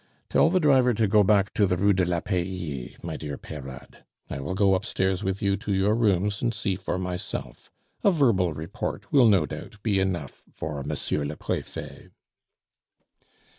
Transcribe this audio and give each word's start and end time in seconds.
"Tell 0.31 0.49
the 0.49 0.59
driver 0.59 0.95
to 0.95 1.07
go 1.07 1.21
back 1.23 1.53
to 1.53 1.67
the 1.67 1.77
Rue 1.77 1.93
de 1.93 2.05
la 2.05 2.21
Paix, 2.21 2.97
my 3.03 3.15
dear 3.17 3.37
Peyrade. 3.37 4.03
I 4.31 4.39
will 4.39 4.55
go 4.55 4.73
upstairs 4.73 5.23
with 5.23 5.43
you 5.43 5.55
to 5.57 5.71
your 5.71 5.93
rooms 5.93 6.41
and 6.41 6.55
see 6.55 6.75
for 6.75 6.97
myself. 6.97 7.69
A 8.03 8.09
verbal 8.09 8.51
report 8.51 9.11
will 9.11 9.27
no 9.27 9.45
doubt 9.45 9.77
be 9.83 9.99
enough 9.99 10.45
for 10.55 10.81
Monsieur 10.81 11.23
le 11.23 11.35
Prefet." 11.35 12.09